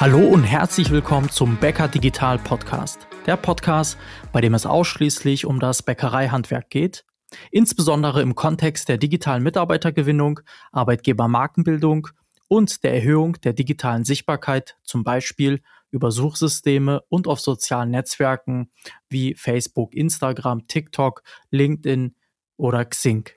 Hallo 0.00 0.20
und 0.20 0.44
herzlich 0.44 0.92
willkommen 0.92 1.28
zum 1.28 1.56
Bäcker 1.56 1.88
Digital 1.88 2.38
Podcast. 2.38 3.08
Der 3.26 3.36
Podcast, 3.36 3.98
bei 4.30 4.40
dem 4.40 4.54
es 4.54 4.64
ausschließlich 4.64 5.44
um 5.44 5.58
das 5.58 5.82
Bäckereihandwerk 5.82 6.70
geht, 6.70 7.04
insbesondere 7.50 8.22
im 8.22 8.36
Kontext 8.36 8.88
der 8.88 8.96
digitalen 8.96 9.42
Mitarbeitergewinnung, 9.42 10.38
Arbeitgebermarkenbildung 10.70 12.06
und 12.46 12.84
der 12.84 12.94
Erhöhung 12.94 13.40
der 13.40 13.54
digitalen 13.54 14.04
Sichtbarkeit, 14.04 14.76
zum 14.84 15.02
Beispiel 15.02 15.62
über 15.90 16.12
Suchsysteme 16.12 17.02
und 17.08 17.26
auf 17.26 17.40
sozialen 17.40 17.90
Netzwerken 17.90 18.70
wie 19.08 19.34
Facebook, 19.34 19.96
Instagram, 19.96 20.68
TikTok, 20.68 21.24
LinkedIn 21.50 22.14
oder 22.56 22.84
Xing. 22.84 23.30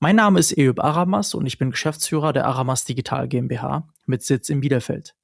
Mein 0.00 0.16
Name 0.16 0.40
ist 0.40 0.58
Eub 0.58 0.80
Aramas 0.80 1.32
und 1.32 1.46
ich 1.46 1.58
bin 1.58 1.70
Geschäftsführer 1.70 2.32
der 2.32 2.46
Aramas 2.46 2.84
Digital 2.84 3.28
GmbH 3.28 3.86
mit 4.04 4.24
Sitz 4.24 4.48
in 4.48 4.58
Bielefeld. 4.60 5.14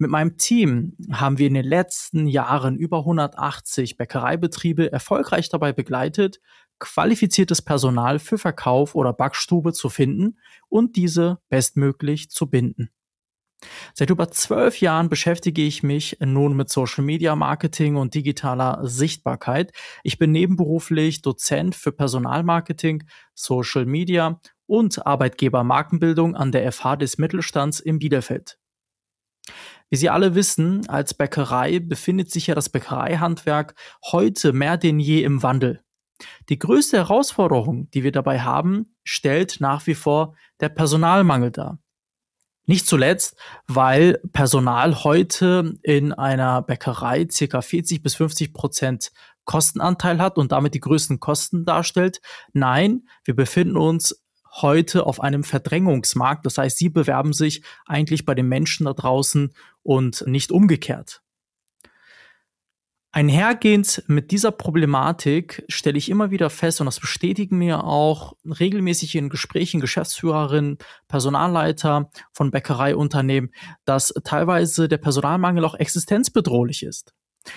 Mit 0.00 0.10
meinem 0.10 0.36
Team 0.36 0.96
haben 1.10 1.38
wir 1.38 1.48
in 1.48 1.54
den 1.54 1.64
letzten 1.64 2.28
Jahren 2.28 2.76
über 2.76 2.98
180 2.98 3.96
Bäckereibetriebe 3.96 4.92
erfolgreich 4.92 5.48
dabei 5.48 5.72
begleitet, 5.72 6.40
qualifiziertes 6.78 7.62
Personal 7.62 8.20
für 8.20 8.38
Verkauf 8.38 8.94
oder 8.94 9.12
Backstube 9.12 9.72
zu 9.72 9.88
finden 9.88 10.38
und 10.68 10.94
diese 10.94 11.40
bestmöglich 11.48 12.30
zu 12.30 12.48
binden. 12.48 12.90
Seit 13.92 14.10
über 14.10 14.30
zwölf 14.30 14.80
Jahren 14.80 15.08
beschäftige 15.08 15.62
ich 15.62 15.82
mich 15.82 16.16
nun 16.20 16.56
mit 16.56 16.68
Social 16.68 17.02
Media 17.02 17.34
Marketing 17.34 17.96
und 17.96 18.14
digitaler 18.14 18.86
Sichtbarkeit. 18.86 19.72
Ich 20.04 20.16
bin 20.16 20.30
nebenberuflich 20.30 21.22
Dozent 21.22 21.74
für 21.74 21.90
Personalmarketing, 21.90 23.02
Social 23.34 23.84
Media 23.84 24.40
und 24.66 25.04
Arbeitgebermarkenbildung 25.04 26.36
an 26.36 26.52
der 26.52 26.70
FH 26.70 26.96
des 26.96 27.18
Mittelstands 27.18 27.80
in 27.80 27.98
Bielefeld. 27.98 28.60
Wie 29.90 29.96
Sie 29.96 30.10
alle 30.10 30.34
wissen, 30.34 30.88
als 30.88 31.14
Bäckerei 31.14 31.78
befindet 31.78 32.30
sich 32.30 32.48
ja 32.48 32.54
das 32.54 32.68
Bäckereihandwerk 32.68 33.74
heute 34.12 34.52
mehr 34.52 34.76
denn 34.76 35.00
je 35.00 35.22
im 35.22 35.42
Wandel. 35.42 35.82
Die 36.48 36.58
größte 36.58 36.96
Herausforderung, 36.98 37.88
die 37.90 38.02
wir 38.02 38.12
dabei 38.12 38.40
haben, 38.40 38.96
stellt 39.04 39.60
nach 39.60 39.86
wie 39.86 39.94
vor 39.94 40.34
der 40.60 40.68
Personalmangel 40.68 41.52
dar. 41.52 41.78
Nicht 42.66 42.86
zuletzt, 42.86 43.38
weil 43.66 44.20
Personal 44.32 45.02
heute 45.02 45.78
in 45.82 46.12
einer 46.12 46.60
Bäckerei 46.60 47.26
circa 47.30 47.62
40 47.62 48.02
bis 48.02 48.14
50 48.16 48.52
Prozent 48.52 49.10
Kostenanteil 49.46 50.20
hat 50.20 50.36
und 50.36 50.52
damit 50.52 50.74
die 50.74 50.80
größten 50.80 51.20
Kosten 51.20 51.64
darstellt. 51.64 52.20
Nein, 52.52 53.08
wir 53.24 53.34
befinden 53.34 53.78
uns 53.78 54.22
heute 54.52 55.06
auf 55.06 55.20
einem 55.20 55.44
Verdrängungsmarkt. 55.44 56.46
Das 56.46 56.58
heißt, 56.58 56.78
sie 56.78 56.88
bewerben 56.88 57.32
sich 57.32 57.62
eigentlich 57.86 58.24
bei 58.24 58.34
den 58.34 58.48
Menschen 58.48 58.86
da 58.86 58.92
draußen 58.92 59.52
und 59.82 60.24
nicht 60.26 60.50
umgekehrt. 60.52 61.22
Einhergehend 63.10 64.04
mit 64.06 64.30
dieser 64.32 64.52
Problematik 64.52 65.64
stelle 65.68 65.96
ich 65.96 66.10
immer 66.10 66.30
wieder 66.30 66.50
fest, 66.50 66.80
und 66.80 66.84
das 66.84 67.00
bestätigen 67.00 67.56
mir 67.56 67.84
auch 67.84 68.34
regelmäßig 68.44 69.16
in 69.16 69.30
Gesprächen 69.30 69.80
Geschäftsführerinnen, 69.80 70.76
Personalleiter 71.08 72.10
von 72.32 72.50
Bäckereiunternehmen, 72.50 73.50
dass 73.86 74.12
teilweise 74.24 74.88
der 74.88 74.98
Personalmangel 74.98 75.64
auch 75.64 75.74
existenzbedrohlich 75.74 76.82
ist. 76.82 77.14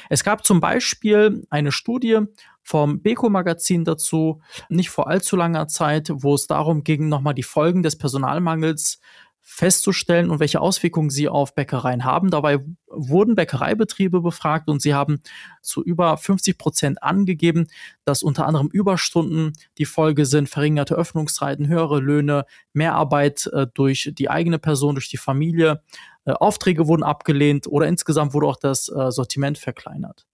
Es 0.10 0.24
gab 0.24 0.46
zum 0.46 0.62
Beispiel 0.62 1.46
eine 1.50 1.74
Studie 1.74 2.20
vom 2.64 3.02
Beko-Magazin 3.02 3.84
dazu, 3.84 4.42
nicht 4.70 4.90
vor 4.90 5.08
allzu 5.08 5.36
langer 5.36 5.68
Zeit, 5.68 6.12
wo 6.14 6.36
es 6.36 6.48
darum 6.48 6.84
ging, 6.84 7.10
nochmal 7.10 7.34
die 7.34 7.44
Folgen 7.44 7.84
des 7.84 7.98
Personalmangels 7.98 9.00
festzustellen 9.44 10.30
und 10.30 10.40
welche 10.40 10.62
Auswirkungen 10.62 11.10
sie 11.10 11.28
auf 11.28 11.56
Bäckereien 11.56 12.06
haben. 12.06 12.30
Dabei 12.30 12.60
wurden 12.88 13.36
Bäckereibetriebe 13.36 14.22
befragt 14.22 14.70
und 14.70 14.82
sie 14.82 14.94
haben 14.94 15.22
zu 15.62 15.84
über 15.84 16.16
50 16.16 16.58
Prozent 16.58 17.04
angegeben, 17.04 17.68
dass 18.06 18.24
unter 18.24 18.46
anderem 18.46 18.70
Überstunden 18.72 19.54
die 19.78 19.86
Folge 19.86 20.26
sind, 20.26 20.48
verringerte 20.48 20.96
Öffnungszeiten, 20.96 21.68
höhere 21.68 22.00
Löhne, 22.00 22.46
Mehrarbeit 22.74 23.48
äh, 23.48 23.68
durch 23.74 24.12
die 24.14 24.30
eigene 24.30 24.60
Person, 24.60 24.96
durch 24.96 25.10
die 25.10 25.18
Familie, 25.18 25.82
äh, 26.26 26.32
Aufträge 26.32 26.88
wurden 26.88 27.04
abgelehnt 27.04 27.68
oder 27.68 27.88
insgesamt 27.88 28.34
wurde 28.34 28.48
auch 28.48 28.58
das 28.58 28.90
äh, 28.90 29.12
Sortiment 29.12 29.58
verkleinert. 29.58 30.28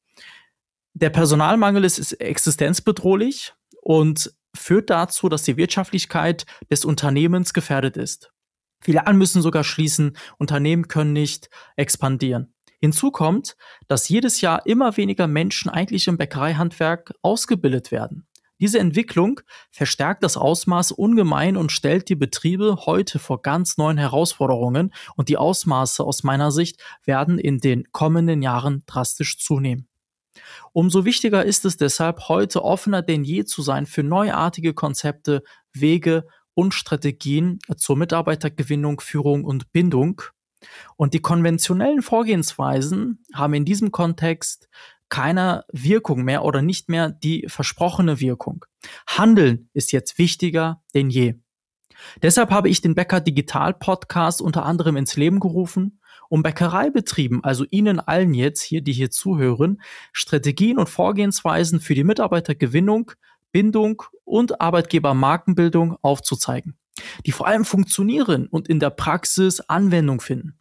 Der 1.00 1.12
Personalmangel 1.12 1.84
ist, 1.84 2.00
ist 2.00 2.14
existenzbedrohlich 2.14 3.54
und 3.84 4.34
führt 4.56 4.90
dazu, 4.90 5.30
dass 5.30 5.44
die 5.44 5.56
Wirtschaftlichkeit 5.56 6.48
des 6.72 6.86
Unternehmens 6.86 7.54
gefährdet 7.54 7.98
ist. 7.98 8.32
Filialen 8.82 9.16
müssen 9.16 9.44
sogar 9.44 9.64
schließen, 9.64 10.18
Unternehmen 10.40 10.88
können 10.88 11.14
nicht 11.14 11.52
expandieren. 11.76 12.56
Hinzu 12.82 13.12
kommt, 13.12 13.58
dass 13.88 14.10
jedes 14.10 14.42
Jahr 14.42 14.66
immer 14.66 14.98
weniger 14.98 15.28
Menschen 15.28 15.70
eigentlich 15.70 16.08
im 16.08 16.18
Bäckereihandwerk 16.18 17.14
ausgebildet 17.22 17.92
werden. 17.92 18.26
Diese 18.60 18.80
Entwicklung 18.80 19.42
verstärkt 19.70 20.24
das 20.24 20.36
Ausmaß 20.36 20.94
ungemein 20.94 21.58
und 21.58 21.72
stellt 21.72 22.10
die 22.10 22.16
Betriebe 22.16 22.88
heute 22.88 23.20
vor 23.20 23.44
ganz 23.44 23.78
neuen 23.78 24.00
Herausforderungen 24.00 24.92
und 25.16 25.30
die 25.30 25.38
Ausmaße 25.38 26.04
aus 26.04 26.24
meiner 26.24 26.52
Sicht 26.52 26.82
werden 27.04 27.38
in 27.38 27.60
den 27.60 27.92
kommenden 27.92 28.42
Jahren 28.42 28.82
drastisch 28.88 29.38
zunehmen. 29.38 29.88
Umso 30.74 31.06
wichtiger 31.06 31.44
ist 31.44 31.66
es 31.66 31.78
deshalb, 31.78 32.28
heute 32.30 32.64
offener 32.64 33.02
denn 33.02 33.24
je 33.24 33.46
zu 33.46 33.62
sein 33.62 33.86
für 33.86 34.04
neuartige 34.04 34.74
Konzepte, 34.74 35.44
Wege 35.74 36.28
und 36.54 36.74
Strategien 36.74 37.60
zur 37.76 37.98
Mitarbeitergewinnung, 37.98 39.00
Führung 39.00 39.44
und 39.44 39.72
Bindung. 39.72 40.22
Und 40.96 41.14
die 41.14 41.22
konventionellen 41.22 42.02
Vorgehensweisen 42.02 43.24
haben 43.34 43.54
in 43.54 43.66
diesem 43.66 43.92
Kontext 43.92 44.68
keine 45.10 45.66
Wirkung 45.72 46.24
mehr 46.24 46.44
oder 46.44 46.62
nicht 46.62 46.90
mehr 46.90 47.10
die 47.10 47.46
versprochene 47.48 48.20
Wirkung. 48.20 48.66
Handeln 49.08 49.70
ist 49.74 49.92
jetzt 49.92 50.18
wichtiger 50.18 50.82
denn 50.94 51.10
je. 51.10 51.36
Deshalb 52.22 52.52
habe 52.52 52.70
ich 52.70 52.82
den 52.82 52.96
Bäcker 52.96 53.22
Digital 53.22 53.74
Podcast 53.74 54.42
unter 54.42 54.66
anderem 54.66 54.98
ins 54.98 55.16
Leben 55.16 55.40
gerufen, 55.40 55.97
um 56.30 56.44
Bäckereibetrieben, 56.44 57.44
also 57.44 57.66
Ihnen 57.70 58.00
allen 58.00 58.34
jetzt 58.34 58.62
hier, 58.62 58.82
die 58.82 58.94
hier 58.94 59.12
zuhören, 59.12 59.82
Strategien 60.12 60.78
und 60.78 60.90
Vorgehensweisen 60.90 61.80
für 61.80 61.96
die 61.96 62.04
Mitarbeitergewinnung, 62.04 63.12
Bindung 63.52 64.04
und 64.24 64.62
Arbeitgebermarkenbildung 64.62 65.98
aufzuzeigen, 66.02 66.78
die 67.26 67.32
vor 67.32 67.48
allem 67.48 67.66
funktionieren 67.66 68.48
und 68.48 68.68
in 68.68 68.80
der 68.80 68.90
Praxis 68.90 69.62
Anwendung 69.62 70.22
finden. 70.22 70.60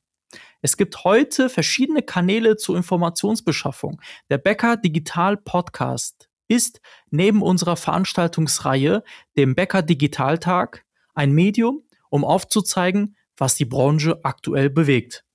Es 0.62 0.77
gibt 0.77 1.04
heute 1.04 1.49
verschiedene 1.49 2.03
Kanäle 2.03 2.56
zur 2.56 2.77
Informationsbeschaffung. 2.77 4.00
Der 4.31 4.38
Bäcker 4.38 4.77
Digital 4.77 5.37
Podcast 5.37 6.28
ist 6.48 6.81
neben 7.10 7.43
unserer 7.43 7.77
Veranstaltungsreihe, 7.77 9.03
dem 9.37 9.54
Bäcker 9.54 9.83
Digitaltag, 9.83 10.84
ein 11.15 11.33
Medium, 11.33 11.83
um 12.09 12.25
aufzuzeigen, 12.25 13.16
was 13.37 13.56
die 13.56 13.65
Branche 13.65 14.21
aktuell 14.25 14.71
bewegt. 14.71 15.26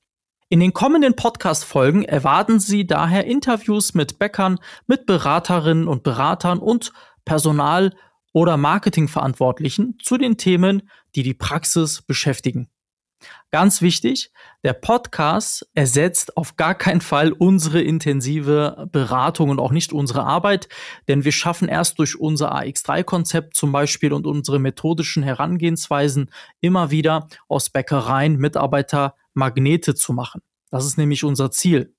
In 0.52 0.60
den 0.60 0.74
kommenden 0.74 1.16
Podcast-Folgen 1.16 2.04
erwarten 2.04 2.60
Sie 2.60 2.86
daher 2.86 3.24
Interviews 3.24 3.94
mit 3.94 4.20
Bäckern, 4.20 4.60
mit 4.86 5.06
Beraterinnen 5.06 5.88
und 5.88 6.04
Beratern 6.04 6.60
und 6.60 6.92
Personal- 7.24 7.96
oder 8.34 8.58
Marketingverantwortlichen 8.58 9.98
zu 10.04 10.18
den 10.18 10.36
Themen, 10.36 10.90
die 11.16 11.24
die 11.24 11.34
Praxis 11.34 12.02
beschäftigen. 12.02 12.70
Ganz 13.50 13.82
wichtig, 13.82 14.34
der 14.66 14.74
Podcast 14.74 15.70
ersetzt 15.74 16.36
auf 16.36 16.58
gar 16.58 16.76
keinen 16.76 17.00
Fall 17.00 17.32
unsere 17.32 17.82
intensive 17.82 18.90
Beratung 18.92 19.52
und 19.52 19.60
auch 19.60 19.72
nicht 19.72 19.94
unsere 19.94 20.26
Arbeit, 20.26 20.68
denn 21.08 21.24
wir 21.24 21.32
schaffen 21.32 21.70
erst 21.70 21.98
durch 21.98 22.20
unser 22.20 22.54
AX3-Konzept 22.54 23.56
zum 23.56 23.72
Beispiel 23.72 24.12
und 24.12 24.28
unsere 24.28 24.60
methodischen 24.60 25.24
Herangehensweisen 25.24 26.30
immer 26.60 26.92
wieder 26.92 27.30
aus 27.48 27.70
Bäckereien 27.70 28.36
Mitarbeiter 28.36 29.16
Magnete 29.34 29.96
zu 29.96 30.14
machen. 30.14 30.42
Das 30.72 30.86
ist 30.86 30.98
nämlich 30.98 31.24
unser 31.24 31.52
Ziel. 31.52 31.94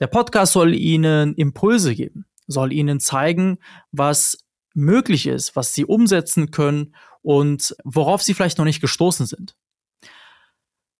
Der 0.00 0.06
Podcast 0.06 0.54
soll 0.54 0.74
Ihnen 0.74 1.34
Impulse 1.34 1.94
geben, 1.94 2.24
soll 2.46 2.72
Ihnen 2.72 3.00
zeigen, 3.00 3.58
was 3.92 4.38
möglich 4.72 5.26
ist, 5.26 5.56
was 5.56 5.74
Sie 5.74 5.84
umsetzen 5.84 6.50
können 6.50 6.94
und 7.20 7.76
worauf 7.84 8.22
Sie 8.22 8.32
vielleicht 8.32 8.56
noch 8.58 8.64
nicht 8.64 8.80
gestoßen 8.80 9.26
sind. 9.26 9.56